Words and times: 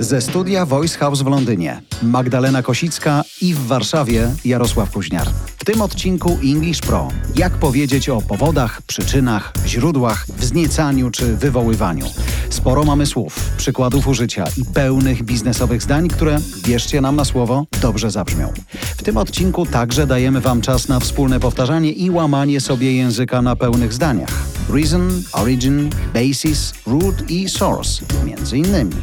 Ze 0.00 0.20
studia 0.20 0.66
Voice 0.66 0.98
House 0.98 1.22
w 1.22 1.26
Londynie 1.26 1.82
Magdalena 2.02 2.62
Kosicka 2.62 3.24
i 3.40 3.54
w 3.54 3.66
Warszawie 3.66 4.30
Jarosław 4.44 4.90
Kuźniar. 4.90 5.28
W 5.58 5.64
tym 5.64 5.82
odcinku 5.82 6.38
English 6.44 6.80
Pro. 6.80 7.08
Jak 7.36 7.52
powiedzieć 7.52 8.08
o 8.08 8.22
powodach, 8.22 8.82
przyczynach, 8.82 9.52
źródłach, 9.66 10.26
wzniecaniu 10.26 11.10
czy 11.10 11.36
wywoływaniu. 11.36 12.06
Sporo 12.50 12.84
mamy 12.84 13.06
słów, 13.06 13.50
przykładów 13.56 14.08
użycia 14.08 14.44
i 14.56 14.64
pełnych 14.64 15.22
biznesowych 15.22 15.82
zdań, 15.82 16.08
które, 16.08 16.38
wierzcie 16.64 17.00
nam 17.00 17.16
na 17.16 17.24
słowo, 17.24 17.66
dobrze 17.82 18.10
zabrzmią. 18.10 18.52
W 18.96 19.02
tym 19.02 19.16
odcinku 19.16 19.66
także 19.66 20.06
dajemy 20.06 20.40
Wam 20.40 20.60
czas 20.60 20.88
na 20.88 21.00
wspólne 21.00 21.40
powtarzanie 21.40 21.92
i 21.92 22.10
łamanie 22.10 22.60
sobie 22.60 22.92
języka 22.92 23.42
na 23.42 23.56
pełnych 23.56 23.92
zdaniach. 23.92 24.46
Reason, 24.68 25.22
origin, 25.32 25.90
basis, 26.14 26.74
root 26.86 27.30
i 27.30 27.48
source, 27.48 28.04
między 28.24 28.58
innymi. 28.58 28.94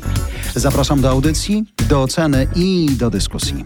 Zapraszam 0.56 1.02
do 1.02 1.10
audycji, 1.10 1.64
do 1.90 2.02
oceny 2.02 2.48
i 2.56 2.90
do 2.98 3.10
dyskusji. 3.10 3.66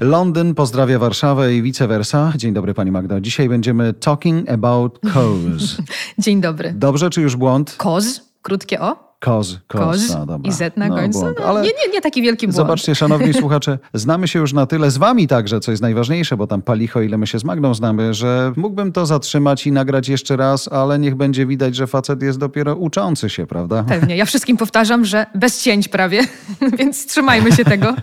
Londyn 0.00 0.54
pozdrawia 0.54 0.98
Warszawę 0.98 1.54
i 1.54 1.62
vice 1.62 1.88
versa. 1.88 2.32
Dzień 2.36 2.52
dobry 2.52 2.74
Pani 2.74 2.90
Magdo. 2.90 3.20
Dzisiaj 3.20 3.48
będziemy 3.48 3.94
talking 3.94 4.50
about 4.50 4.98
cause. 5.12 5.82
Dzień 6.18 6.40
dobry. 6.40 6.72
Dobrze 6.72 7.10
czy 7.10 7.22
już 7.22 7.36
błąd? 7.36 7.74
Koz, 7.76 8.20
krótkie 8.42 8.80
o. 8.80 9.05
Koz, 9.20 9.58
koz. 9.66 9.80
Koz 9.80 10.10
No, 10.14 10.26
dobra. 10.26 10.50
i 10.50 10.52
Z 10.52 10.76
na 10.76 10.88
No, 10.88 10.96
końcu. 10.96 11.20
błąd. 11.20 11.36
No, 11.40 11.54
nie, 11.62 11.68
nie, 11.68 11.92
nie 11.92 12.00
taki 12.00 12.22
wielki 12.22 12.46
błąd. 12.46 12.56
Zobaczcie, 12.56 12.94
szanowni 12.94 13.34
słuchacze, 13.40 13.78
znamy 13.94 14.28
się 14.28 14.38
już 14.38 14.52
na 14.52 14.66
tyle 14.66 14.90
z 14.90 14.96
wami 14.98 15.28
także, 15.28 15.60
co 15.60 15.70
jest 15.70 15.82
najważniejsze, 15.82 16.36
bo 16.36 16.46
tam 16.46 16.62
palicho, 16.62 17.00
ile 17.00 17.18
my 17.18 17.26
się 17.26 17.38
z 17.38 17.44
Magdą 17.44 17.74
znamy, 17.74 18.14
że 18.14 18.52
mógłbym 18.56 18.92
to 18.92 19.06
zatrzymać 19.06 19.66
i 19.66 19.72
nagrać 19.72 20.08
jeszcze 20.08 20.36
raz, 20.36 20.72
ale 20.72 20.98
niech 20.98 21.14
będzie 21.14 21.46
widać, 21.46 21.74
że 21.76 21.86
facet 21.86 22.22
jest 22.22 22.38
dopiero 22.38 22.74
uczący 22.74 23.30
się, 23.30 23.46
prawda? 23.46 23.84
Pewnie. 23.88 24.16
Ja 24.16 24.24
wszystkim 24.24 24.56
powtarzam, 24.56 25.04
że 25.04 25.26
bez 25.34 25.62
cięć 25.62 25.88
prawie, 25.88 26.20
więc 26.78 27.06
trzymajmy 27.06 27.52
się 27.52 27.64
tego. 27.64 27.94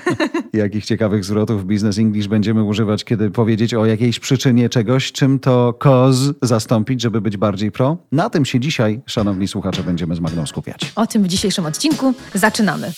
Jakich 0.52 0.84
ciekawych 0.84 1.24
zwrotów 1.24 1.64
Business 1.64 1.98
English 1.98 2.26
będziemy 2.28 2.62
używać, 2.62 3.04
kiedy 3.04 3.30
powiedzieć 3.30 3.74
o 3.74 3.86
jakiejś 3.86 4.20
przyczynie 4.20 4.68
czegoś, 4.68 5.12
czym 5.12 5.38
to 5.38 5.72
cause 5.72 6.32
zastąpić, 6.42 7.02
żeby 7.02 7.20
być 7.20 7.36
bardziej 7.36 7.72
pro? 7.72 7.96
Na 8.12 8.30
tym 8.30 8.44
się 8.44 8.60
dzisiaj, 8.60 9.00
szanowni 9.06 9.48
słuchacze, 9.48 9.82
będziemy 9.82 10.14
z 10.16 10.20
Magdą 10.20 10.46
skupiać. 10.46 10.55
O 10.96 11.06
tym 11.06 11.22
w 11.22 11.28
dzisiejszym 11.28 11.66
odcinku 11.66 12.14
zaczynamy. 12.34 12.92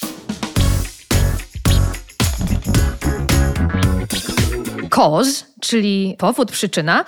Cause, 4.90 5.44
czyli 5.60 6.14
powód, 6.18 6.50
przyczyna, 6.52 7.04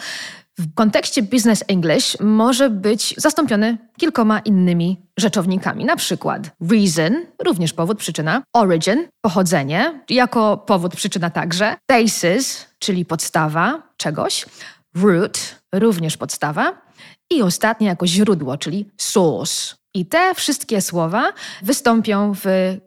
w 0.58 0.74
kontekście 0.74 1.22
Business 1.22 1.64
English 1.68 2.16
może 2.20 2.70
być 2.70 3.14
zastąpiony 3.16 3.78
kilkoma 3.98 4.38
innymi 4.38 5.00
rzeczownikami. 5.18 5.84
Na 5.84 5.96
przykład 5.96 6.50
reason, 6.70 7.26
również 7.44 7.72
powód, 7.72 7.98
przyczyna, 7.98 8.42
origin, 8.52 9.08
pochodzenie, 9.20 10.00
jako 10.10 10.56
powód, 10.56 10.96
przyczyna 10.96 11.30
także, 11.30 11.76
basis, 11.88 12.66
czyli 12.78 13.04
podstawa 13.04 13.82
czegoś, 13.96 14.46
root, 14.94 15.38
również 15.74 16.16
podstawa 16.16 16.82
i 17.30 17.42
ostatnie 17.42 17.86
jako 17.86 18.06
źródło, 18.06 18.56
czyli 18.56 18.90
source. 18.96 19.79
I 19.94 20.06
te 20.06 20.34
wszystkie 20.34 20.80
słowa 20.80 21.32
wystąpią 21.62 22.32
w 22.34 22.44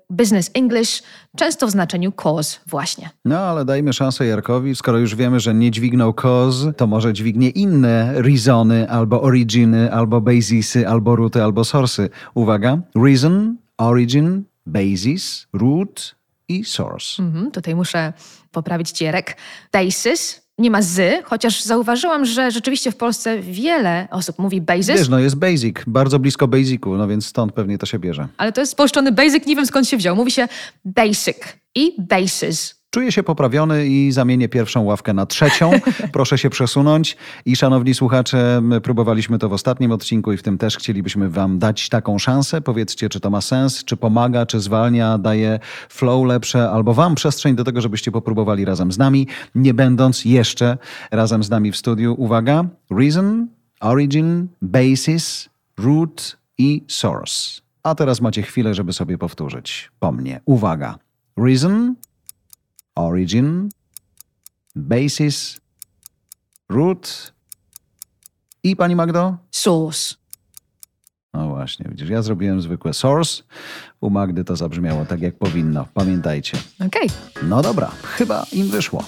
Business 0.10 0.52
English 0.54 1.04
często 1.38 1.68
w 1.68 1.72
znaczeniu 1.72 2.12
cause 2.12 2.60
właśnie. 2.68 3.10
No, 3.26 3.40
ale 3.40 3.66
dajmy 3.66 3.94
szansę 3.94 4.26
Jarkowi. 4.26 4.76
Skoro 4.76 4.98
już 4.98 5.16
wiemy, 5.16 5.40
że 5.40 5.54
nie 5.54 5.72
dźwignął 5.72 6.14
cause, 6.14 6.74
to 6.74 6.88
może 6.88 7.14
dźwignie 7.14 7.50
inne 7.50 8.22
reasony, 8.22 8.90
albo 8.90 9.22
originy, 9.22 9.94
albo 9.94 10.22
basisy, 10.22 10.88
albo 10.88 11.16
rooty, 11.16 11.44
albo 11.44 11.62
source'y. 11.62 12.10
Uwaga. 12.34 12.78
Reason, 12.96 13.58
origin, 13.78 14.44
basis, 14.66 15.48
root 15.54 16.16
i 16.48 16.66
source. 16.66 17.24
Mhm, 17.24 17.52
tutaj 17.52 17.76
muszę 17.76 18.14
poprawić 18.52 18.92
cierek. 18.92 19.38
Basis 19.74 20.43
nie 20.58 20.72
ma 20.72 20.82
z, 20.82 21.26
chociaż 21.26 21.64
zauważyłam, 21.64 22.26
że 22.26 22.52
rzeczywiście 22.52 22.92
w 22.92 22.96
Polsce 22.96 23.40
wiele 23.40 24.08
osób 24.12 24.40
mówi 24.40 24.62
basis, 24.62 24.88
Wiesz, 24.88 25.10
no 25.10 25.20
jest 25.20 25.36
basic, 25.36 25.76
bardzo 25.88 26.20
blisko 26.20 26.48
basicu, 26.48 26.98
no 26.98 27.08
więc 27.08 27.26
stąd 27.26 27.54
pewnie 27.54 27.78
to 27.78 27.86
się 27.86 28.00
bierze. 28.00 28.28
ale 28.38 28.52
to 28.52 28.62
jest 28.62 28.72
spolszczony 28.72 29.12
basic, 29.12 29.46
nie 29.46 29.56
wiem 29.56 29.66
skąd 29.66 29.88
się 29.88 29.98
wziął. 29.98 30.16
Mówi 30.16 30.32
się 30.32 30.48
basic 30.86 31.38
i 31.76 31.96
basis. 32.00 32.83
Czuję 32.94 33.12
się 33.12 33.24
poprawiony 33.24 33.88
i 33.88 34.12
zamienię 34.12 34.50
pierwszą 34.50 34.84
ławkę 34.84 35.14
na 35.14 35.26
trzecią. 35.26 35.72
Proszę 36.14 36.38
się 36.38 36.50
przesunąć. 36.50 37.18
I 37.46 37.56
szanowni 37.56 37.94
słuchacze, 37.94 38.60
my 38.64 38.82
próbowaliśmy 38.82 39.40
to 39.40 39.50
w 39.50 39.54
ostatnim 39.54 39.92
odcinku 39.92 40.34
i 40.34 40.38
w 40.38 40.44
tym 40.44 40.58
też 40.58 40.78
chcielibyśmy 40.78 41.30
wam 41.30 41.60
dać 41.60 41.90
taką 41.90 42.20
szansę. 42.20 42.62
Powiedzcie, 42.62 43.10
czy 43.10 43.20
to 43.20 43.30
ma 43.30 43.42
sens, 43.42 43.84
czy 43.84 43.98
pomaga, 43.98 44.46
czy 44.46 44.60
zwalnia, 44.60 45.18
daje 45.18 45.60
flow 45.90 46.26
lepsze, 46.26 46.70
albo 46.70 46.94
wam 46.94 47.16
przestrzeń 47.16 47.56
do 47.56 47.64
tego, 47.64 47.82
żebyście 47.82 48.12
popróbowali 48.12 48.66
razem 48.66 48.92
z 48.92 48.98
nami, 48.98 49.28
nie 49.56 49.74
będąc 49.74 50.26
jeszcze 50.26 50.78
razem 51.12 51.44
z 51.44 51.50
nami 51.50 51.72
w 51.72 51.78
studiu. 51.78 52.16
Uwaga, 52.18 52.66
reason, 52.92 53.48
origin, 53.80 54.48
basis, 54.62 55.50
root 55.78 56.38
i 56.58 56.84
source. 56.88 57.62
A 57.84 57.96
teraz 57.96 58.22
macie 58.22 58.42
chwilę, 58.42 58.74
żeby 58.74 58.94
sobie 58.94 59.18
powtórzyć 59.18 59.92
po 60.00 60.12
mnie. 60.12 60.42
Uwaga. 60.46 60.96
Reason, 61.38 61.96
origin, 62.96 63.70
basis, 64.76 65.60
root 66.70 67.34
i 68.64 68.76
pani 68.76 68.96
Magdo? 68.96 69.38
Source. 69.52 70.16
No 71.34 71.48
właśnie, 71.48 71.86
widzisz, 71.90 72.10
ja 72.10 72.22
zrobiłem 72.22 72.62
zwykłe 72.62 72.94
source, 72.94 73.44
u 74.02 74.10
Magdy 74.10 74.44
to 74.44 74.56
zabrzmiało 74.56 75.06
tak 75.06 75.22
jak 75.22 75.36
powinno, 75.36 75.88
pamiętajcie. 75.94 76.58
Okej. 76.88 77.10
No 77.44 77.62
dobra, 77.62 77.92
chyba 78.04 78.46
im 78.52 78.68
wyszło. 78.68 79.04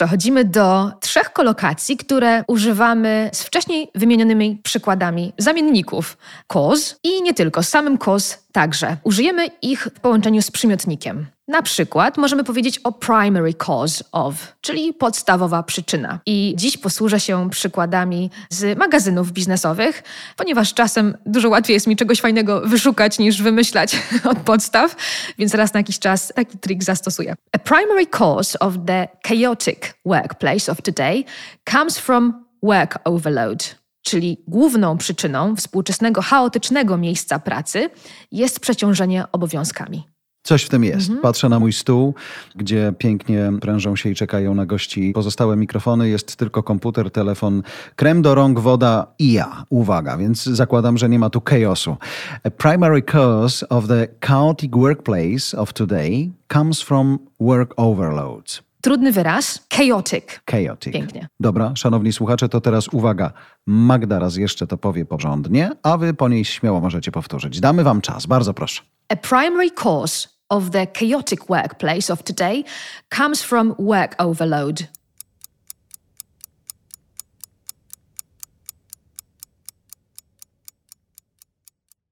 Przechodzimy 0.00 0.44
do 0.44 0.90
trzech 1.00 1.32
kolokacji, 1.32 1.96
które 1.96 2.44
używamy 2.46 3.30
z 3.32 3.42
wcześniej 3.42 3.88
wymienionymi 3.94 4.60
przykładami 4.62 5.32
zamienników 5.38 6.16
cause 6.52 6.94
i 7.02 7.22
nie 7.22 7.34
tylko, 7.34 7.62
samym 7.62 7.98
cause 7.98 8.36
także. 8.52 8.96
Użyjemy 9.04 9.46
ich 9.62 9.88
w 9.96 10.00
połączeniu 10.00 10.42
z 10.42 10.50
przymiotnikiem. 10.50 11.26
Na 11.50 11.62
przykład 11.62 12.16
możemy 12.16 12.44
powiedzieć 12.44 12.78
o 12.78 12.92
primary 12.92 13.54
cause 13.54 14.04
of, 14.12 14.34
czyli 14.60 14.92
podstawowa 14.92 15.62
przyczyna. 15.62 16.20
I 16.26 16.54
dziś 16.56 16.76
posłużę 16.76 17.20
się 17.20 17.50
przykładami 17.50 18.30
z 18.48 18.78
magazynów 18.78 19.32
biznesowych, 19.32 20.02
ponieważ 20.36 20.74
czasem 20.74 21.16
dużo 21.26 21.48
łatwiej 21.48 21.74
jest 21.74 21.86
mi 21.86 21.96
czegoś 21.96 22.20
fajnego 22.20 22.60
wyszukać 22.60 23.18
niż 23.18 23.42
wymyślać 23.42 23.96
od 24.30 24.38
podstaw, 24.38 24.96
więc 25.38 25.54
raz 25.54 25.74
na 25.74 25.80
jakiś 25.80 25.98
czas 25.98 26.32
taki 26.34 26.58
trik 26.58 26.84
zastosuję. 26.84 27.34
A 27.52 27.58
primary 27.58 28.06
cause 28.06 28.58
of 28.58 28.74
the 28.86 29.08
chaotic 29.28 29.78
workplace 30.04 30.72
of 30.72 30.82
today 30.82 31.24
comes 31.70 31.98
from 31.98 32.44
work 32.62 32.98
overload. 33.04 33.74
Czyli 34.02 34.44
główną 34.48 34.98
przyczyną 34.98 35.56
współczesnego 35.56 36.22
chaotycznego 36.22 36.96
miejsca 36.96 37.38
pracy 37.38 37.90
jest 38.32 38.60
przeciążenie 38.60 39.24
obowiązkami. 39.32 40.09
Coś 40.42 40.62
w 40.64 40.68
tym 40.68 40.84
jest. 40.84 41.10
Patrzę 41.22 41.48
na 41.48 41.58
mój 41.58 41.72
stół, 41.72 42.14
gdzie 42.54 42.92
pięknie 42.98 43.52
prężą 43.60 43.96
się 43.96 44.10
i 44.10 44.14
czekają 44.14 44.54
na 44.54 44.66
gości 44.66 45.12
pozostałe 45.14 45.56
mikrofony. 45.56 46.08
Jest 46.08 46.36
tylko 46.36 46.62
komputer, 46.62 47.10
telefon, 47.10 47.62
krem 47.96 48.22
do 48.22 48.34
rąk, 48.34 48.58
woda 48.60 49.06
i 49.18 49.32
ja. 49.32 49.64
Uwaga, 49.68 50.16
więc 50.16 50.44
zakładam, 50.44 50.98
że 50.98 51.08
nie 51.08 51.18
ma 51.18 51.30
tu 51.30 51.42
chaosu. 51.44 51.96
A 52.44 52.50
primary 52.50 53.02
cause 53.02 53.68
of 53.68 53.88
the 53.88 54.08
chaotic 54.20 54.70
workplace 54.72 55.58
of 55.58 55.72
today 55.72 56.30
comes 56.52 56.82
from 56.82 57.18
work 57.40 57.74
overload. 57.76 58.62
Trudny 58.80 59.12
wyraz 59.12 59.66
chaotic. 59.72 60.40
Chaotic. 60.50 60.92
Pięknie. 60.92 61.28
Dobra, 61.40 61.72
szanowni 61.76 62.12
słuchacze, 62.12 62.48
to 62.48 62.60
teraz 62.60 62.88
uwaga. 62.88 63.32
Magda 63.66 64.18
raz 64.18 64.36
jeszcze 64.36 64.66
to 64.66 64.78
powie 64.78 65.04
porządnie, 65.04 65.70
a 65.82 65.96
wy 65.96 66.14
po 66.14 66.28
niej 66.28 66.44
śmiało 66.44 66.80
możecie 66.80 67.12
powtórzyć. 67.12 67.60
Damy 67.60 67.84
wam 67.84 68.00
czas, 68.00 68.26
bardzo 68.26 68.54
proszę. 68.54 68.82
A 69.12 69.16
primary 69.16 69.70
cause 69.70 70.28
of 70.50 70.70
the 70.70 70.86
chaotic 70.86 71.48
workplace 71.48 72.10
of 72.10 72.22
today 72.22 72.64
comes 73.10 73.42
from 73.42 73.74
work 73.76 74.14
overload. 74.20 74.86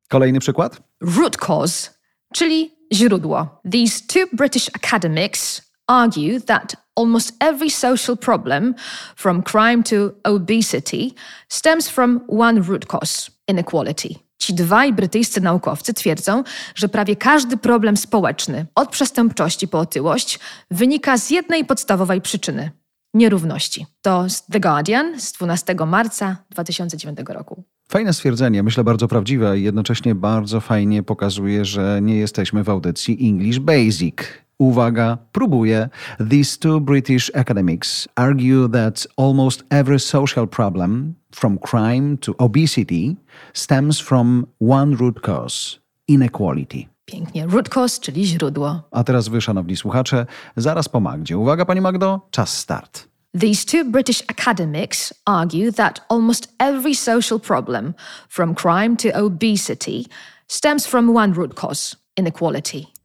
Kolejny 0.08 0.40
przykład? 0.40 0.80
Root 1.00 1.36
cause, 1.36 1.90
czyli 2.34 2.70
źródło. 2.92 3.60
These 3.72 4.06
two 4.06 4.26
British 4.32 4.68
academics 4.74 5.62
argue 5.86 6.40
that 6.40 6.74
almost 6.96 7.32
every 7.40 7.70
social 7.70 8.16
problem, 8.16 8.74
from 9.16 9.42
crime 9.42 9.82
to 9.84 10.14
obesity, 10.24 11.14
stems 11.48 11.88
from 11.88 12.20
one 12.28 12.60
root 12.62 12.86
cause 12.86 13.30
inequality. 13.48 14.27
Ci 14.38 14.54
dwaj 14.54 14.92
brytyjscy 14.92 15.40
naukowcy 15.40 15.94
twierdzą, 15.94 16.44
że 16.74 16.88
prawie 16.88 17.16
każdy 17.16 17.56
problem 17.56 17.96
społeczny, 17.96 18.66
od 18.74 18.88
przestępczości 18.88 19.68
po 19.68 19.78
otyłość, 19.78 20.38
wynika 20.70 21.18
z 21.18 21.30
jednej 21.30 21.64
podstawowej 21.64 22.20
przyczyny 22.20 22.70
nierówności. 23.14 23.86
To 24.02 24.26
The 24.52 24.60
Guardian 24.60 25.20
z 25.20 25.32
12 25.32 25.74
marca 25.86 26.36
2009 26.50 27.18
roku. 27.28 27.64
Fajne 27.90 28.12
stwierdzenie, 28.12 28.62
myślę 28.62 28.84
bardzo 28.84 29.08
prawdziwe 29.08 29.58
i 29.58 29.62
jednocześnie 29.62 30.14
bardzo 30.14 30.60
fajnie 30.60 31.02
pokazuje, 31.02 31.64
że 31.64 31.98
nie 32.02 32.16
jesteśmy 32.16 32.64
w 32.64 32.68
audycji 32.68 33.28
English 33.28 33.58
Basic. 33.58 34.14
Uwaga, 34.58 35.18
próbuję. 35.32 35.88
These 36.30 36.58
two 36.58 36.80
British 36.80 37.30
academics 37.34 38.08
argue 38.16 38.68
that 38.68 39.06
almost 39.16 39.62
every 39.70 40.00
social 40.00 40.46
problem, 40.46 41.14
from 41.30 41.58
crime 41.58 42.16
to 42.18 42.34
obesity, 42.38 43.16
stems 43.54 44.00
from 44.00 44.46
one 44.60 44.96
root 44.96 45.20
cause 45.20 45.78
inequality. 46.08 46.88
Pięknie. 47.04 47.46
Root 47.46 47.68
cause, 47.68 48.00
czyli 48.00 48.26
źródło. 48.26 48.82
A 48.90 49.04
teraz 49.04 49.28
wy, 49.28 49.40
szanowni 49.40 49.76
słuchacze, 49.76 50.26
zaraz 50.56 50.88
po 50.88 51.00
Magdzie. 51.00 51.38
Uwaga, 51.38 51.64
pani 51.64 51.80
Magdo, 51.80 52.20
czas 52.30 52.58
start. 52.58 53.08
These 53.40 53.64
two 53.66 53.84
British 53.84 54.22
academics 54.28 55.14
argue 55.26 55.72
that 55.72 56.00
almost 56.08 56.48
every 56.58 56.94
social 56.94 57.38
problem, 57.38 57.94
from 58.28 58.54
crime 58.54 58.96
to 58.96 59.08
obesity, 59.24 60.06
stems 60.46 60.86
from 60.86 61.16
one 61.16 61.32
root 61.32 61.54
cause 61.54 61.96
inequality. 62.16 62.97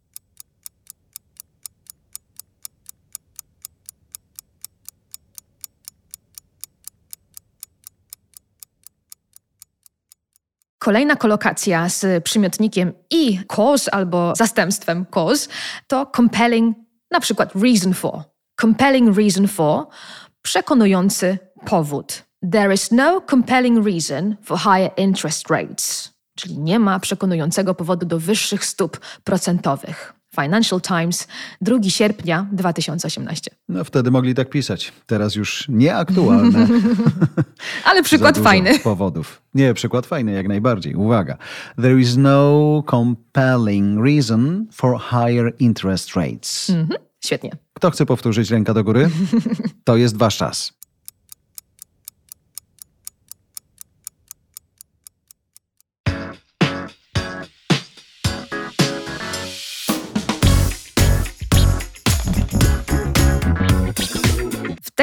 Kolejna 10.84 11.16
kolokacja 11.16 11.90
z 11.90 12.24
przymiotnikiem 12.24 12.94
i 13.10 13.40
cause 13.56 13.94
albo 13.94 14.36
zastępstwem 14.36 15.06
cause 15.06 15.50
to 15.88 16.06
compelling, 16.16 16.78
na 17.12 17.20
przykład 17.20 17.56
reason 17.56 17.94
for. 17.94 18.24
Compelling 18.62 19.18
reason 19.18 19.48
for, 19.48 19.88
przekonujący 20.42 21.38
powód. 21.66 22.24
There 22.52 22.74
is 22.74 22.92
no 22.92 23.22
compelling 23.30 23.86
reason 23.86 24.36
for 24.42 24.60
higher 24.60 24.92
interest 24.98 25.50
rates, 25.50 26.14
czyli 26.38 26.60
nie 26.60 26.80
ma 26.80 27.00
przekonującego 27.00 27.76
powodu 27.76 28.06
do 28.06 28.20
wyższych 28.20 28.66
stóp 28.66 29.00
procentowych. 29.24 30.14
Financial 30.42 30.82
Times, 30.82 31.28
2 31.62 31.78
sierpnia 31.90 32.48
2018. 32.52 33.52
No 33.70 33.84
wtedy 33.84 34.12
mogli 34.12 34.36
tak 34.36 34.50
pisać. 34.50 34.92
Teraz 35.06 35.36
już 35.36 35.66
nieaktualne. 35.70 36.68
Ale 37.86 38.04
przykład 38.04 38.38
fajny. 38.38 38.80
powodów. 38.84 39.42
Nie, 39.54 39.74
przykład 39.74 40.06
fajny 40.06 40.32
jak 40.32 40.48
najbardziej. 40.48 40.96
Uwaga. 40.96 41.38
There 41.82 42.00
is 42.00 42.18
no 42.18 42.84
compelling 42.90 44.06
reason 44.06 44.68
for 44.72 45.00
higher 45.02 45.54
interest 45.60 46.16
rates. 46.16 46.70
Mhm, 46.70 47.02
świetnie. 47.26 47.52
Kto 47.74 47.92
chce 47.92 48.06
powtórzyć 48.06 48.52
ręka 48.52 48.74
do 48.74 48.84
góry? 48.84 49.10
To 49.84 49.98
jest 49.98 50.18
wasz 50.18 50.38
czas. 50.38 50.74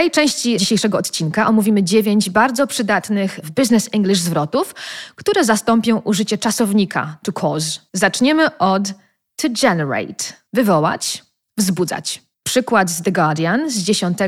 Tej 0.00 0.11
części 0.11 0.56
dzisiejszego 0.56 0.99
odcinka 0.99 1.49
omówimy 1.49 1.82
dziewięć 1.82 2.31
bardzo 2.31 2.67
przydatnych 2.67 3.41
w 3.44 3.50
Business 3.50 3.88
English 3.93 4.19
zwrotów, 4.19 4.75
które 5.14 5.44
zastąpią 5.44 5.99
użycie 5.99 6.38
czasownika 6.38 7.19
to 7.23 7.32
cause. 7.32 7.81
Zaczniemy 7.93 8.58
od 8.58 8.82
to 9.37 9.49
generate 9.62 10.25
wywołać, 10.52 11.25
wzbudzać. 11.58 12.23
Przykład 12.43 12.91
z 12.91 13.02
The 13.02 13.12
Guardian 13.12 13.70
z 13.70 13.79
10 13.79 14.19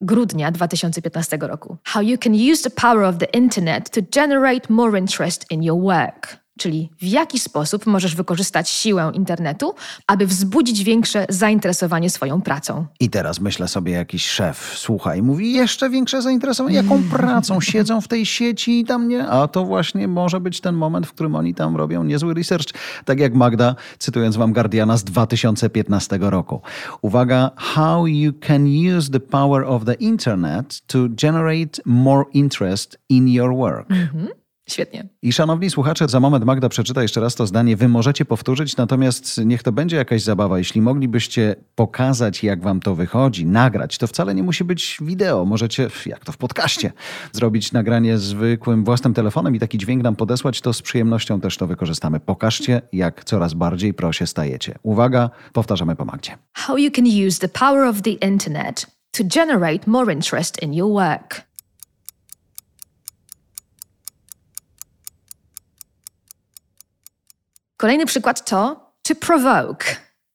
grudnia 0.00 0.50
2015 0.50 1.38
roku. 1.40 1.76
How 1.84 2.02
you 2.02 2.18
can 2.18 2.32
use 2.52 2.62
the 2.62 2.70
power 2.70 3.02
of 3.04 3.18
the 3.18 3.26
internet 3.26 3.90
to 3.90 4.00
generate 4.20 4.72
more 4.72 4.98
interest 4.98 5.50
in 5.50 5.62
your 5.62 5.82
work. 5.82 6.45
Czyli 6.58 6.90
w 7.00 7.04
jaki 7.06 7.38
sposób 7.38 7.86
możesz 7.86 8.14
wykorzystać 8.14 8.68
siłę 8.68 9.10
internetu, 9.14 9.74
aby 10.06 10.26
wzbudzić 10.26 10.84
większe 10.84 11.26
zainteresowanie 11.28 12.10
swoją 12.10 12.42
pracą. 12.42 12.86
I 13.00 13.10
teraz 13.10 13.40
myślę 13.40 13.68
sobie 13.68 13.92
jakiś 13.92 14.28
szef, 14.28 14.72
słuchaj, 14.76 15.22
mówi 15.22 15.52
jeszcze 15.52 15.90
większe 15.90 16.22
zainteresowanie, 16.22 16.76
jaką 16.76 17.02
pracą 17.02 17.60
siedzą 17.70 18.00
w 18.00 18.08
tej 18.08 18.26
sieci 18.26 18.80
i 18.80 18.84
tam 18.84 19.08
nie, 19.08 19.26
a 19.26 19.48
to 19.48 19.64
właśnie 19.64 20.08
może 20.08 20.40
być 20.40 20.60
ten 20.60 20.74
moment, 20.74 21.06
w 21.06 21.12
którym 21.12 21.34
oni 21.34 21.54
tam 21.54 21.76
robią 21.76 22.04
niezły 22.04 22.34
research. 22.34 22.66
Tak 23.04 23.20
jak 23.20 23.34
Magda, 23.34 23.74
cytując 23.98 24.36
wam 24.36 24.52
Guardiana 24.52 24.96
z 24.96 25.04
2015 25.04 26.18
roku. 26.20 26.60
Uwaga, 27.02 27.50
how 27.56 28.06
you 28.06 28.32
can 28.40 28.66
use 28.96 29.10
the 29.10 29.20
power 29.20 29.64
of 29.64 29.84
the 29.84 29.94
internet 29.94 30.80
to 30.86 30.98
generate 31.08 31.82
more 31.84 32.24
interest 32.32 32.98
in 33.08 33.28
your 33.28 33.56
work. 33.56 33.88
Świetnie. 34.68 35.08
I 35.22 35.32
szanowni 35.32 35.70
słuchacze, 35.70 36.08
za 36.08 36.20
moment 36.20 36.44
Magda 36.44 36.68
przeczyta 36.68 37.02
jeszcze 37.02 37.20
raz 37.20 37.34
to 37.34 37.46
zdanie. 37.46 37.76
Wy 37.76 37.88
możecie 37.88 38.24
powtórzyć, 38.24 38.76
natomiast 38.76 39.40
niech 39.44 39.62
to 39.62 39.72
będzie 39.72 39.96
jakaś 39.96 40.22
zabawa. 40.22 40.58
Jeśli 40.58 40.80
moglibyście 40.80 41.56
pokazać, 41.74 42.44
jak 42.44 42.62
wam 42.62 42.80
to 42.80 42.94
wychodzi, 42.94 43.46
nagrać, 43.46 43.98
to 43.98 44.06
wcale 44.06 44.34
nie 44.34 44.42
musi 44.42 44.64
być 44.64 44.98
wideo. 45.00 45.44
Możecie, 45.44 45.90
jak 46.06 46.24
to 46.24 46.32
w 46.32 46.36
podcaście, 46.36 46.92
zrobić 47.32 47.72
nagranie 47.72 48.18
zwykłym 48.18 48.84
własnym 48.84 49.14
telefonem 49.14 49.56
i 49.56 49.58
taki 49.58 49.78
dźwięk 49.78 50.02
nam 50.02 50.16
podesłać, 50.16 50.60
to 50.60 50.72
z 50.72 50.82
przyjemnością 50.82 51.40
też 51.40 51.56
to 51.56 51.66
wykorzystamy. 51.66 52.20
Pokażcie, 52.20 52.82
jak 52.92 53.24
coraz 53.24 53.54
bardziej 53.54 53.94
pro 53.94 54.12
się 54.12 54.26
stajecie. 54.26 54.74
Uwaga, 54.82 55.30
powtarzamy 55.52 55.96
po 55.96 56.04
Magdzie. 56.04 56.38
How 56.52 56.76
you 56.76 56.90
can 56.90 57.04
use 57.26 57.38
the 57.38 57.48
power 57.48 57.84
of 57.84 58.02
the 58.02 58.10
internet 58.10 58.86
to 59.12 59.24
generate 59.24 59.90
more 59.90 60.12
interest 60.12 60.62
in 60.62 60.74
your 60.74 60.92
work. 60.92 61.45
Kolejny 67.76 68.06
przykład 68.06 68.44
to 68.44 68.90
to 69.02 69.14
provoke, 69.14 69.86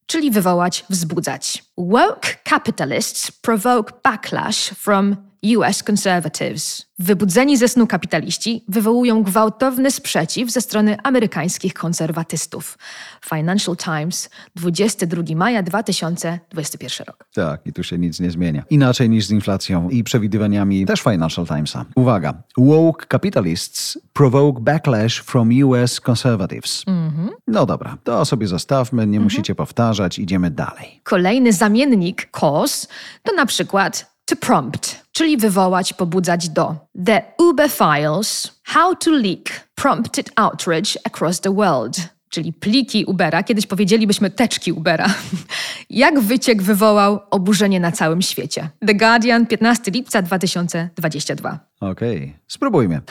czyli 0.06 0.32
wywołać, 0.32 0.86
wzbudzać. 0.90 1.64
Woke 1.78 2.30
capitalists 2.50 3.32
provoke 3.32 3.94
backlash 4.04 4.70
from 4.70 5.31
US 5.44 5.84
conservatives. 5.84 6.86
Wybudzeni 7.00 7.58
ze 7.58 7.68
snu 7.68 7.88
kapitaliści 7.88 8.66
wywołują 8.68 9.24
gwałtowny 9.24 9.92
sprzeciw 9.92 10.52
ze 10.52 10.62
strony 10.62 10.98
amerykańskich 11.04 11.74
konserwatystów. 11.74 12.78
Financial 13.30 13.78
Times, 13.78 14.30
22 14.56 15.24
maja 15.36 15.64
2021 15.64 17.08
rok. 17.08 17.28
Tak, 17.34 17.62
i 17.66 17.74
tu 17.74 17.84
się 17.84 17.98
nic 17.98 18.20
nie 18.20 18.32
zmienia. 18.32 18.64
Inaczej 18.70 19.10
niż 19.10 19.26
z 19.26 19.32
inflacją 19.32 19.90
i 19.90 20.04
przewidywaniami 20.04 20.86
też 20.86 21.02
Financial 21.02 21.48
Timesa. 21.48 21.86
Uwaga. 21.96 22.44
Woke 22.58 23.06
capitalists 23.12 24.00
provoke 24.14 24.62
backlash 24.62 25.22
from 25.22 25.50
US 25.64 26.02
conservatives. 26.10 26.84
No 27.48 27.66
dobra, 27.66 27.98
to 28.04 28.26
sobie 28.26 28.48
zostawmy, 28.48 29.08
nie 29.08 29.20
musicie 29.20 29.56
powtarzać, 29.56 30.20
idziemy 30.20 30.52
dalej. 30.52 31.02
Kolejny 31.04 31.54
zamiennik 31.54 32.30
cause 32.32 32.88
to 33.24 33.34
na 33.34 33.46
przykład 33.46 34.12
to 34.26 34.36
prompt, 34.36 35.01
czyli 35.12 35.38
wywołać, 35.38 35.94
pobudzać 35.94 36.50
do. 36.50 36.76
The 37.06 37.22
Uber 37.38 37.70
files 37.70 38.62
How 38.64 38.96
to 38.96 39.12
leak 39.12 39.68
prompted 39.76 40.30
outrage 40.36 40.98
across 41.06 41.42
the 41.42 41.56
world. 41.56 41.98
Czyli 42.30 42.54
pliki 42.54 43.06
Ubera, 43.06 43.44
kiedyś 43.44 43.68
powiedzielibyśmy 43.68 44.30
teczki 44.30 44.72
Ubera. 44.72 45.08
Jak 45.90 46.20
wyciek 46.20 46.62
wywołał 46.62 47.20
oburzenie 47.32 47.80
na 47.80 47.92
całym 47.92 48.22
świecie. 48.22 48.70
The 48.88 48.96
Guardian, 48.96 49.46
15 49.46 49.92
lipca 49.92 50.22
2022. 50.22 51.60
Okej, 51.80 52.36
spróbujmy. 52.48 53.02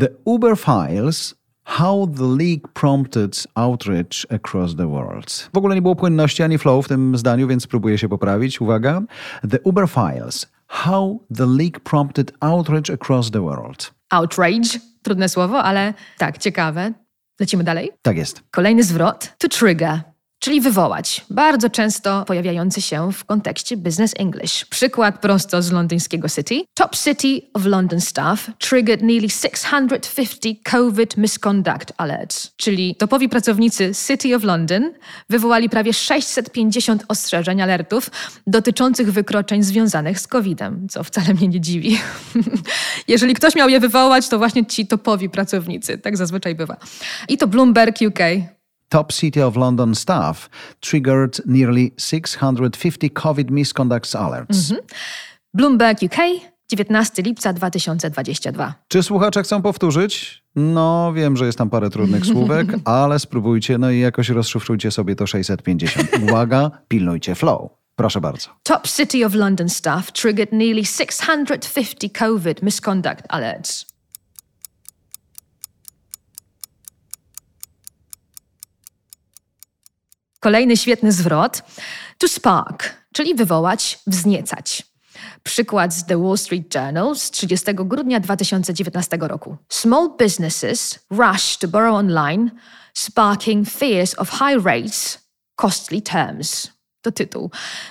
The 0.00 0.08
Uber 0.24 0.56
files 0.56 1.40
How 1.64 2.06
the 2.06 2.24
leak 2.24 2.68
prompted 2.74 3.46
outrage 3.54 4.26
across 4.30 4.76
the 4.76 4.86
world. 4.86 5.50
W 5.52 5.58
ogóle 5.58 5.74
nie 5.74 5.82
było 5.82 5.96
płynności 5.96 6.42
ani 6.42 6.58
flow 6.58 6.84
w 6.84 6.88
tym 6.88 7.18
zdaniu, 7.18 7.48
więc 7.48 7.62
spróbuję 7.62 7.98
się 7.98 8.08
poprawić. 8.08 8.60
Uwaga. 8.60 9.02
The 9.50 9.60
Uber 9.60 9.88
files. 9.88 10.46
How 10.70 11.20
the 11.30 11.46
leak 11.46 11.80
prompted 11.80 12.32
outrage 12.40 12.90
across 12.90 13.30
the 13.30 13.42
world. 13.42 13.92
Outrage, 14.10 14.78
trudne 15.02 15.28
słowo, 15.28 15.62
ale 15.62 15.94
tak, 16.18 16.38
ciekawe. 16.38 16.92
Lecimy 17.40 17.64
dalej. 17.64 17.90
Tak 18.02 18.16
jest. 18.16 18.42
Kolejny 18.50 18.82
zwrot 18.82 19.32
to 19.38 19.48
trigger, 19.48 20.00
czyli 20.40 20.60
wywołać. 20.60 21.24
Bardzo 21.30 21.70
często 21.70 22.24
pojawiający 22.24 22.82
się 22.82 23.12
w 23.12 23.24
kontekście 23.24 23.76
business 23.76 24.14
English. 24.18 24.64
Przykład 24.64 25.20
prosto 25.20 25.62
z 25.62 25.72
londyńskiego 25.72 26.28
City. 26.28 26.62
Top 26.74 26.96
City 26.96 27.46
of 27.54 27.64
London 27.64 28.00
staff 28.00 28.50
triggered 28.58 29.02
nearly 29.02 29.28
650 29.30 30.58
COVID 30.64 31.16
misconduct 31.16 31.92
alerts. 31.96 32.52
Czyli 32.56 32.94
topowi 32.94 33.28
pracownicy 33.28 33.92
City 34.06 34.36
of 34.36 34.44
London 34.44 34.92
wywołali 35.28 35.68
prawie 35.68 35.92
650 35.92 37.04
ostrzeżeń, 37.08 37.62
alertów 37.62 38.10
dotyczących 38.46 39.12
wykroczeń 39.12 39.62
związanych 39.62 40.20
z 40.20 40.26
COVID-em, 40.26 40.88
co 40.88 41.04
wcale 41.04 41.34
mnie 41.34 41.48
nie 41.48 41.60
dziwi. 41.60 41.98
Jeżeli 43.08 43.34
ktoś 43.34 43.54
miał 43.54 43.68
je 43.68 43.80
wywołać, 43.80 44.28
to 44.28 44.38
właśnie 44.38 44.66
ci 44.66 44.86
topowi 44.86 45.30
pracownicy. 45.30 45.98
Tak 45.98 46.16
zazwyczaj 46.16 46.54
bywa. 46.54 46.76
I 47.28 47.38
to 47.38 47.46
Bloomberg 47.46 47.96
UK. 48.08 48.18
Top 48.90 49.12
City 49.12 49.44
of 49.44 49.56
London 49.56 49.94
staff 49.94 50.50
triggered 50.80 51.40
nearly 51.46 51.92
650 51.96 53.10
COVID 53.14 53.50
misconducts 53.50 54.14
alerts. 54.14 54.74
Bloomberg 55.54 56.02
UK, 56.02 56.16
19 56.68 57.22
lipca 57.22 57.52
2022. 57.52 58.74
Czy 58.88 59.02
słuchacze 59.02 59.42
chcą 59.42 59.62
powtórzyć? 59.62 60.42
No, 60.56 61.12
wiem, 61.12 61.36
że 61.36 61.46
jest 61.46 61.58
tam 61.58 61.70
parę 61.70 61.90
trudnych 61.90 62.26
słówek, 62.26 62.68
ale 62.84 63.18
spróbujcie, 63.18 63.78
no 63.78 63.90
i 63.90 64.00
jakoś 64.00 64.28
rozszyfrujcie 64.28 64.90
sobie 64.90 65.16
to 65.16 65.26
650. 65.26 66.08
Uwaga, 66.22 66.70
pilnujcie 66.88 67.34
flow. 67.34 67.70
Proszę 67.96 68.20
bardzo. 68.20 68.48
Top 68.62 68.88
City 68.88 69.26
of 69.26 69.34
London 69.34 69.68
staff 69.68 70.12
triggered 70.12 70.52
nearly 70.52 70.84
650 70.84 72.18
COVID 72.18 72.62
misconduct 72.62 73.24
alerts. 73.28 73.89
Kolejny 80.40 80.76
świetny 80.76 81.12
zwrot. 81.12 81.62
To 82.18 82.28
spark, 82.28 82.94
czyli 83.12 83.34
wywołać, 83.34 83.98
wzniecać. 84.06 84.82
Przykład 85.42 85.94
z 85.94 86.06
The 86.06 86.22
Wall 86.22 86.38
Street 86.38 86.74
Journal 86.74 87.16
z 87.16 87.30
30 87.30 87.66
grudnia 87.74 88.20
2019 88.20 89.18
roku. 89.20 89.56
Small 89.68 90.10
businesses 90.18 90.98
rush 91.10 91.56
to 91.56 91.68
borrow 91.68 91.94
online, 91.94 92.50
sparking 92.94 93.68
fears 93.68 94.14
of 94.18 94.30
high 94.30 94.64
rates, 94.64 95.18
costly 95.60 96.02
terms. 96.02 96.79
To 97.02 97.12
tytuł. 97.12 97.50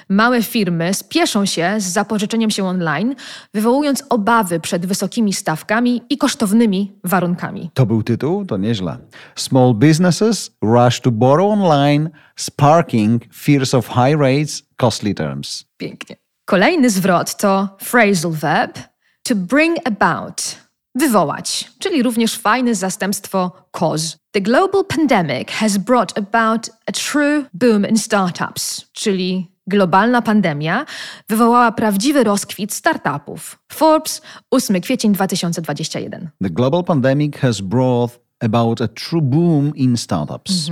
Małe 0.09 0.43
firmy 0.43 0.93
spieszą 0.93 1.45
się 1.45 1.75
z 1.77 1.83
zapożyczeniem 1.83 2.49
się 2.49 2.65
online, 2.65 3.15
wywołując 3.53 4.03
obawy 4.09 4.59
przed 4.59 4.85
wysokimi 4.85 5.33
stawkami 5.33 6.01
i 6.09 6.17
kosztownymi 6.17 6.99
warunkami. 7.03 7.71
To 7.73 7.85
był 7.85 8.03
tytuł? 8.03 8.45
To 8.45 8.57
nieźle. 8.57 8.97
Small 9.35 9.73
businesses 9.73 10.51
rush 10.61 10.99
to 10.99 11.11
borrow 11.11 11.51
online, 11.51 12.09
sparking 12.35 13.23
fears 13.33 13.73
of 13.73 13.87
high 13.87 14.19
rates, 14.19 14.63
costly 14.81 15.15
terms. 15.15 15.65
Pięknie. 15.77 16.15
Kolejny 16.45 16.89
zwrot 16.89 17.37
to 17.37 17.77
phrasal 17.79 18.31
verb 18.31 18.79
to 19.23 19.35
bring 19.35 19.77
about, 19.85 20.57
wywołać, 20.99 21.71
czyli 21.79 22.03
również 22.03 22.37
fajne 22.37 22.75
zastępstwo 22.75 23.51
cause. 23.71 24.17
The 24.31 24.41
global 24.41 24.85
pandemic 24.85 25.51
has 25.51 25.77
brought 25.77 26.17
about 26.17 26.69
a 26.85 26.91
true 26.91 27.45
boom 27.53 27.85
in 27.85 27.97
startups, 27.97 28.85
czyli 28.91 29.51
globalna 29.67 30.21
pandemia 30.21 30.85
wywołała 31.29 31.71
prawdziwy 31.71 32.23
rozkwit 32.23 32.73
startupów. 32.73 33.59
Forbes, 33.71 34.21
8 34.51 34.81
kwiecień 34.81 35.13
2021. 35.13 36.29
The 36.41 36.49
global 36.49 36.83
pandemic 36.83 37.37
has 37.37 37.61
brought 37.61 38.19
about 38.39 38.81
a 38.81 38.87
true 38.87 39.21
boom 39.21 39.75
in 39.75 39.97
startups. 39.97 40.69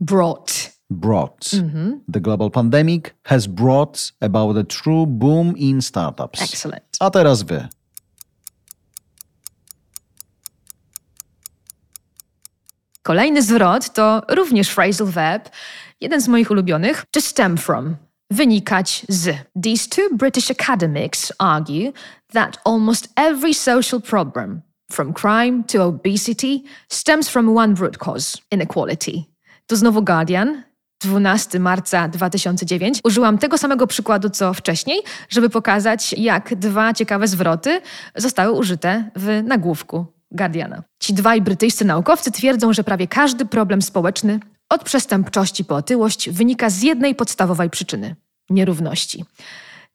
Brought. 0.00 0.78
Brought. 0.90 1.50
The 2.12 2.20
global 2.20 2.50
pandemic 2.50 3.14
has 3.24 3.46
brought 3.46 4.12
about 4.20 4.56
a 4.56 4.64
true 4.64 5.06
boom 5.06 5.56
in 5.56 5.82
startups. 5.82 6.42
Excellent. 6.42 6.84
A 7.00 7.10
teraz 7.10 7.42
wy. 7.42 7.68
Kolejny 13.08 13.42
zwrot 13.42 13.92
to 13.92 14.22
również 14.28 14.70
phrasal 14.70 15.06
verb, 15.06 15.50
jeden 16.00 16.20
z 16.20 16.28
moich 16.28 16.50
ulubionych, 16.50 17.04
to 17.10 17.20
stem 17.20 17.56
from, 17.56 17.96
wynikać 18.30 19.06
z. 19.08 19.36
These 19.62 19.88
two 19.88 20.16
British 20.16 20.50
academics 20.50 21.32
argue 21.38 21.92
that 22.32 22.58
almost 22.64 23.08
every 23.16 23.54
social 23.54 24.00
problem, 24.00 24.62
from 24.92 25.14
crime 25.14 25.64
to 25.64 25.84
obesity, 25.84 26.62
stems 26.88 27.28
from 27.28 27.56
one 27.56 27.74
root 27.74 27.98
cause 27.98 28.38
inequality. 28.50 29.24
Tu 29.66 29.76
znowu 29.76 30.02
Guardian. 30.02 30.62
12 31.02 31.58
marca 31.58 32.08
2009 32.08 33.00
użyłam 33.04 33.38
tego 33.38 33.58
samego 33.58 33.86
przykładu 33.86 34.30
co 34.30 34.54
wcześniej, 34.54 35.02
żeby 35.28 35.50
pokazać, 35.50 36.12
jak 36.12 36.54
dwa 36.54 36.94
ciekawe 36.94 37.28
zwroty 37.28 37.80
zostały 38.16 38.52
użyte 38.52 39.10
w 39.16 39.42
nagłówku 39.44 40.17
Guardiana. 40.30 40.82
Ci 40.98 41.14
dwaj 41.14 41.42
brytyjscy 41.42 41.84
naukowcy 41.84 42.30
twierdzą, 42.32 42.72
że 42.72 42.84
prawie 42.84 43.06
każdy 43.06 43.46
problem 43.46 43.82
społeczny, 43.82 44.40
od 44.68 44.84
przestępczości 44.84 45.64
po 45.64 45.76
otyłość, 45.76 46.30
wynika 46.30 46.70
z 46.70 46.82
jednej 46.82 47.14
podstawowej 47.14 47.70
przyczyny 47.70 48.16
nierówności. 48.50 49.24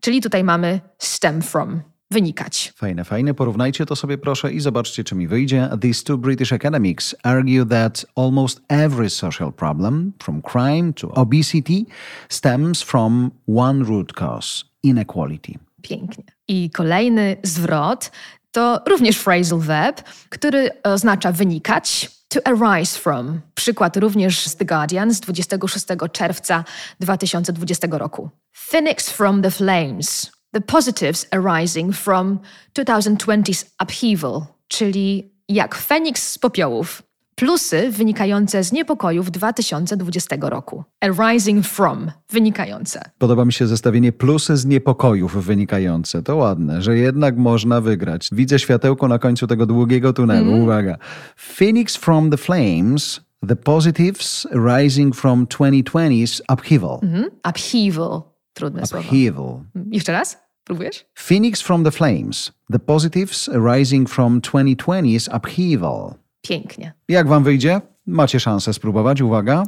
Czyli 0.02 0.22
tutaj 0.22 0.44
mamy 0.44 0.80
stem 0.98 1.42
from 1.42 1.82
wynikać. 2.12 2.74
Fajne, 2.76 3.04
fajne. 3.04 3.34
Porównajcie 3.34 3.86
to 3.86 3.96
sobie 3.96 4.18
proszę 4.18 4.54
i 4.54 4.60
zobaczcie, 4.60 5.04
czy 5.04 5.16
mi 5.16 5.28
wyjdzie. 5.28 5.70
These 5.82 6.04
two 6.04 6.18
British 6.18 6.54
academics 6.54 7.16
argue 7.24 7.66
that 7.66 8.06
almost 8.16 8.62
every 8.68 9.10
social 9.10 9.54
problem, 9.54 10.14
from 10.24 10.42
crime 10.42 10.94
to 10.94 11.12
obesity, 11.12 11.86
stems 12.30 12.82
from 12.82 13.32
one 13.56 13.84
root 13.84 14.14
cause 14.14 14.66
inequality. 14.84 15.60
Pięknie. 15.82 16.24
I 16.48 16.70
kolejny 16.70 17.36
zwrot 17.44 18.12
to 18.54 18.82
również 18.88 19.18
phrasal 19.18 19.60
verb, 19.60 20.02
który 20.30 20.70
oznacza 20.84 21.32
wynikać. 21.32 22.12
To 22.28 22.40
arise 22.48 23.00
from. 23.00 23.42
Przykład 23.56 23.98
również 23.98 24.48
z 24.48 24.56
The 24.56 24.66
Guardian 24.66 25.14
z 25.14 25.20
26 25.20 25.86
czerwca 26.12 26.64
2020 27.00 27.88
roku. 27.92 28.30
Phoenix 28.52 29.10
from 29.10 29.42
the 29.42 29.52
flames. 29.52 30.32
The 30.52 30.62
positives 30.62 31.28
arising 31.32 31.96
from 31.96 32.40
2020's 32.80 33.66
upheaval, 33.84 34.46
czyli 34.68 35.34
jak 35.50 35.76
Feniks 35.76 36.28
z 36.28 36.40
popiołów. 36.40 37.04
Plusy 37.36 37.92
wynikające 37.92 38.64
z 38.64 38.72
niepokojów 38.72 39.32
2020 39.32 40.36
roku. 40.42 40.84
Arising 41.02 41.66
from, 41.66 42.12
wynikające. 42.30 43.02
Podoba 43.18 43.46
mi 43.46 43.54
się 43.54 43.68
zestawienie 43.68 44.12
plusy 44.12 44.58
z 44.58 44.66
niepokojów 44.66 45.46
wynikające. 45.46 46.24
To 46.24 46.36
ładne, 46.36 46.82
że 46.82 46.98
jednak 46.98 47.38
można 47.38 47.82
wygrać. 47.82 48.30
Widzę 48.32 48.60
światełko 48.60 49.08
na 49.08 49.20
końcu 49.20 49.48
tego 49.48 49.66
długiego 49.66 50.14
tunelu. 50.14 50.64
Uwaga. 50.64 50.98
Phoenix 51.36 51.96
from 51.96 52.30
the 52.30 52.38
flames, 52.38 53.22
the 53.48 53.56
positives 53.56 54.48
rising 54.52 55.16
from 55.16 55.46
2020's 55.46 56.42
upheaval. 56.54 57.00
Mhm. 57.04 57.26
Upheaval. 57.50 58.22
Trudne 58.54 58.86
słowo. 58.88 59.08
Upheaval. 59.08 59.60
Jeszcze 59.92 60.12
raz? 60.12 60.38
Próbujesz? 60.64 61.06
Phoenix 61.14 61.62
from 61.62 61.84
the 61.84 61.92
flames, 61.92 62.52
the 62.72 62.80
positives 62.80 63.50
rising 63.54 64.10
from 64.10 64.42
2020's 64.42 65.38
upheaval. 65.38 66.14
Pięknie. 66.44 66.94
Jak 67.10 67.28
wam 67.28 67.44
wyjdzie? 67.44 67.82
Macie 68.06 68.40
szansę 68.40 68.74
spróbować. 68.74 69.22
Uwaga. 69.22 69.64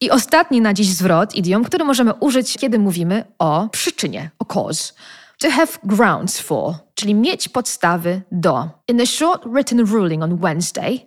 I 0.00 0.10
ostatni 0.10 0.60
na 0.60 0.74
dziś 0.74 0.88
zwrot, 0.88 1.34
idiom, 1.34 1.64
który 1.64 1.84
możemy 1.84 2.14
użyć, 2.14 2.58
kiedy 2.58 2.78
mówimy 2.78 3.24
o 3.38 3.68
przyczynie, 3.68 4.30
o 4.38 4.44
cause. 4.44 4.92
To 5.38 5.50
have 5.50 5.72
grounds 5.84 6.40
for, 6.40 6.74
czyli 6.94 7.14
mieć 7.14 7.48
podstawy 7.48 8.22
do. 8.32 8.68
In 8.88 9.00
a 9.00 9.06
short 9.06 9.44
written 9.54 9.86
ruling 9.86 10.22
on 10.22 10.38
Wednesday, 10.38 10.98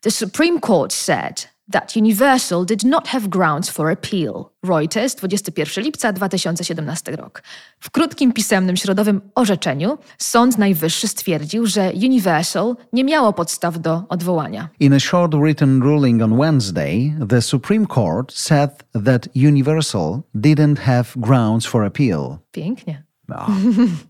the 0.00 0.10
Supreme 0.10 0.60
Court 0.60 0.92
said 0.92 1.48
that 1.70 1.96
Universal 1.96 2.64
did 2.64 2.84
not 2.84 3.08
have 3.08 3.28
grounds 3.28 3.70
for 3.70 3.90
appeal. 3.90 4.50
Reuters, 4.62 5.14
21 5.14 5.84
lipca 5.84 6.12
2017 6.12 7.16
rok. 7.16 7.42
W 7.80 7.90
krótkim 7.90 8.32
pisemnym 8.32 8.76
środowym 8.76 9.20
orzeczeniu 9.34 9.98
Sąd 10.18 10.58
Najwyższy 10.58 11.08
stwierdził, 11.08 11.66
że 11.66 11.92
Universal 11.94 12.76
nie 12.92 13.04
miało 13.04 13.32
podstaw 13.32 13.78
do 13.78 14.02
odwołania. 14.08 14.68
In 14.80 14.92
a 14.92 15.00
short 15.00 15.34
written 15.34 15.82
ruling 15.82 16.22
on 16.22 16.38
Wednesday, 16.38 17.14
the 17.28 17.42
Supreme 17.42 17.86
Court 17.86 18.32
said 18.32 18.70
that 19.04 19.28
Universal 19.36 20.22
didn't 20.34 20.78
have 20.78 21.04
grounds 21.16 21.66
for 21.66 21.84
appeal. 21.84 22.38
Pięknie. 22.52 23.04
A, 23.28 23.46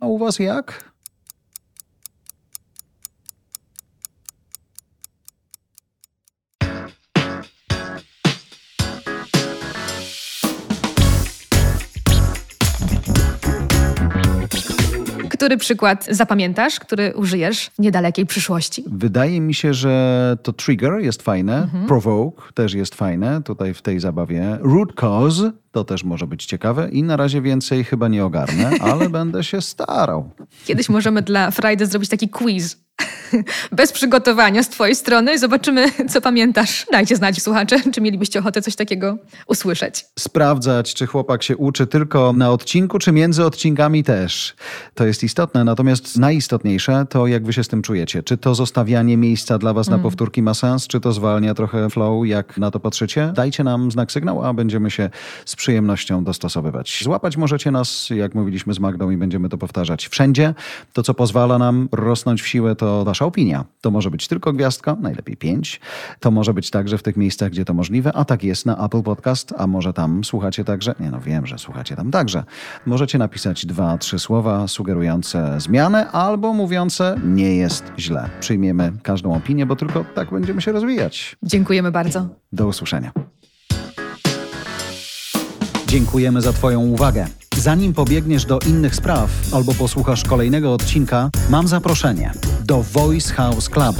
a 0.01 0.07
u 0.07 0.19
was 0.19 0.39
jak? 0.39 0.90
Który 15.41 15.57
przykład 15.57 16.07
zapamiętasz, 16.11 16.81
który 16.81 17.13
użyjesz 17.15 17.67
w 17.67 17.79
niedalekiej 17.79 18.27
przyszłości? 18.27 18.85
Wydaje 18.87 19.41
mi 19.41 19.55
się, 19.55 19.75
że 19.75 20.37
to 20.43 20.53
trigger 20.53 20.93
jest 21.01 21.23
fajne, 21.23 21.69
provoke 21.89 22.43
też 22.55 22.75
jest 22.75 22.95
fajne 22.95 23.43
tutaj 23.43 23.75
w 23.75 23.83
tej 23.83 24.01
zabawie. 24.01 24.59
Root 24.61 24.93
cause 24.93 25.53
to 25.73 25.85
też 25.85 26.05
może 26.05 26.27
być 26.27 26.47
ciekawe 26.47 26.89
i 26.93 27.03
na 27.03 27.17
razie 27.17 27.43
więcej 27.43 27.85
chyba 27.85 28.09
nie 28.09 28.25
ogarnę, 28.25 28.71
ale 28.93 29.09
będę 29.09 29.45
się 29.45 29.61
starał. 29.61 30.31
Kiedyś 30.65 30.89
możemy 30.89 31.23
dla 31.23 31.51
Friday 31.51 31.87
zrobić 31.87 32.11
taki 32.11 32.29
quiz. 32.29 32.77
bez 33.73 33.93
przygotowania 33.93 34.63
z 34.63 34.69
Twojej 34.69 34.95
strony. 34.95 35.39
Zobaczymy, 35.39 35.87
co 36.09 36.21
pamiętasz. 36.21 36.87
Dajcie 36.93 37.17
znać, 37.17 37.43
słuchacze, 37.43 37.77
czy 37.93 38.01
mielibyście 38.01 38.39
ochotę 38.39 38.63
coś 38.63 38.77
takiego 38.77 39.19
usłyszeć. 39.47 40.07
Sprawdzać, 40.19 40.95
czy 40.95 41.07
chłopak 41.07 41.43
się 41.43 41.57
uczy 41.57 41.87
tylko 41.87 42.33
na 42.33 42.51
odcinku, 42.51 42.99
czy 42.99 43.13
między 43.13 43.45
odcinkami 43.45 44.05
też. 44.05 44.55
To 44.95 45.07
jest 45.07 45.23
istotne. 45.23 45.65
Natomiast 45.65 46.19
najistotniejsze 46.19 47.07
to, 47.11 47.27
jak 47.27 47.45
wy 47.45 47.53
się 47.53 47.65
z 47.65 47.69
tym 47.69 47.83
czujecie. 47.83 48.23
Czy 48.23 48.37
to 48.37 48.55
zostawianie 48.55 49.17
miejsca 49.17 49.59
dla 49.59 49.73
was 49.73 49.89
na 49.89 49.99
powtórki 49.99 50.43
ma 50.43 50.55
sens, 50.55 50.87
czy 50.87 51.01
to 51.01 51.13
zwalnia 51.13 51.55
trochę 51.55 51.91
flow, 51.91 52.27
jak 52.27 52.59
na 52.59 52.71
to 52.71 52.81
patrzycie? 52.81 53.33
Dajcie 53.35 53.65
nam 53.65 53.91
znak 53.91 54.13
sygnału, 54.13 54.43
a 54.43 54.53
będziemy 54.53 54.91
się 54.91 55.11
z 55.45 55.57
przyjemnością 55.57 56.25
dostosowywać. 56.25 57.01
Złapać 57.05 57.37
możecie 57.37 57.71
nas, 57.71 58.11
jak 58.11 58.35
mówiliśmy 58.35 58.75
z 58.75 58.79
Magdą 58.79 59.11
i 59.11 59.17
będziemy 59.17 59.49
to 59.49 59.59
powtarzać 59.59 60.09
wszędzie. 60.09 60.55
To, 60.93 61.03
co 61.03 61.15
pozwala 61.15 61.59
nam 61.59 61.89
rosnąć 61.93 62.43
w 62.43 62.47
siłę, 62.47 62.77
to 62.91 63.05
wasza 63.05 63.25
opinia. 63.25 63.65
To 63.81 63.91
może 63.91 64.11
być 64.11 64.29
tylko 64.29 64.53
gwiazdka, 64.53 64.97
najlepiej 65.01 65.37
pięć. 65.37 65.81
To 66.21 66.31
może 66.31 66.55
być 66.55 66.71
także 66.71 66.99
w 66.99 67.03
tych 67.03 67.17
miejscach, 67.17 67.51
gdzie 67.51 67.65
to 67.65 67.75
możliwe, 67.75 68.13
a 68.13 68.25
tak 68.25 68.45
jest 68.45 68.67
na 68.67 68.85
Apple 68.87 69.03
Podcast, 69.03 69.55
a 69.59 69.67
może 69.67 69.93
tam 69.93 70.25
słuchacie 70.25 70.65
także, 70.65 70.95
nie 71.01 71.11
no 71.11 71.21
wiem, 71.21 71.47
że 71.47 71.59
słuchacie 71.59 71.97
tam 71.97 72.11
także. 72.11 72.45
Możecie 72.87 73.19
napisać 73.19 73.67
dwa, 73.67 73.99
trzy 73.99 74.19
słowa 74.19 74.69
sugerujące 74.69 75.61
zmianę 75.61 76.11
albo 76.11 76.53
mówiące 76.53 77.17
nie 77.25 77.57
jest 77.57 77.85
źle. 77.99 78.29
Przyjmiemy 78.41 78.93
każdą 79.03 79.35
opinię, 79.35 79.67
bo 79.67 79.77
tylko 79.77 80.05
tak 80.15 80.31
będziemy 80.31 80.63
się 80.63 80.73
rozwijać. 80.73 81.37
Dziękujemy 81.43 81.91
bardzo. 81.91 82.29
Do 82.53 82.67
usłyszenia. 82.67 83.13
Dziękujemy 85.87 86.41
za 86.41 86.53
Twoją 86.53 86.81
uwagę. 86.81 87.27
Zanim 87.57 87.93
pobiegniesz 87.93 88.45
do 88.45 88.59
innych 88.59 88.95
spraw 88.95 89.31
albo 89.53 89.75
posłuchasz 89.75 90.25
kolejnego 90.25 90.73
odcinka, 90.75 91.31
mam 91.51 91.69
zaproszenie 91.69 92.33
do 92.71 92.83
Voice 92.83 93.35
House 93.35 93.69
Club. 93.69 93.97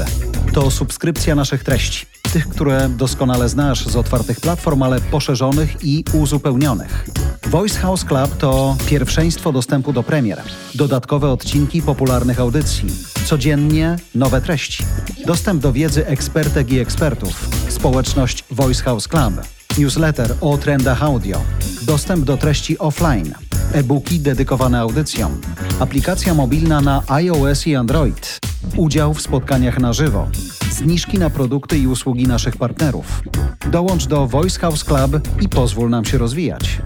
To 0.53 0.71
subskrypcja 0.71 1.35
naszych 1.35 1.65
treści. 1.65 2.07
Tych, 2.33 2.49
które 2.49 2.89
doskonale 2.89 3.49
znasz 3.49 3.87
z 3.87 3.97
otwartych 3.97 4.41
platform, 4.41 4.83
ale 4.83 5.01
poszerzonych 5.01 5.77
i 5.83 6.05
uzupełnionych. 6.13 7.09
Voice 7.47 7.79
House 7.81 8.05
Club 8.05 8.37
to 8.37 8.77
pierwszeństwo 8.87 9.53
dostępu 9.53 9.93
do 9.93 10.03
premier, 10.03 10.43
dodatkowe 10.75 11.31
odcinki 11.31 11.83
popularnych 11.83 12.41
audycji, 12.41 12.89
codziennie 13.25 13.97
nowe 14.15 14.41
treści, 14.41 14.85
dostęp 15.27 15.63
do 15.63 15.73
wiedzy 15.73 16.07
ekspertek 16.07 16.73
i 16.73 16.79
ekspertów, 16.79 17.49
społeczność 17.69 18.45
Voice 18.51 18.83
House 18.83 19.09
Club, 19.09 19.35
newsletter 19.79 20.35
o 20.41 20.59
trendach 20.59 21.03
audio, 21.03 21.41
dostęp 21.83 22.25
do 22.25 22.37
treści 22.37 22.79
offline, 22.79 23.35
e-booki 23.73 24.21
dedykowane 24.21 24.81
audycjom, 24.81 25.41
aplikacja 25.81 26.35
mobilna 26.35 26.81
na 26.81 27.03
iOS 27.09 27.67
i 27.67 27.77
Android, 27.77 28.39
udział 28.77 29.15
w 29.15 29.21
spotkaniach 29.21 29.79
na 29.79 29.93
żywo, 29.93 30.29
zniżki 30.71 31.19
na 31.19 31.31
produkty 31.31 31.79
i 31.79 31.87
usługi 31.87 32.27
naszych 32.27 32.57
partnerów. 32.57 33.23
Dołącz 33.71 34.07
do 34.07 34.27
Voice 34.27 34.61
House 34.61 34.85
Club 34.85 35.29
i 35.41 35.49
pozwól 35.49 35.91
nam 35.91 36.05
się 36.05 36.19
rozwijać. 36.19 36.81